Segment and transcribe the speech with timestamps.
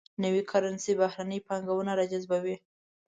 [0.23, 2.55] نوي کرنسي بهرنۍ پانګونه راجذبوي.